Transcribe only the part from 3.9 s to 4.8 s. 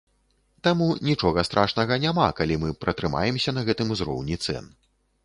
узроўні цэн.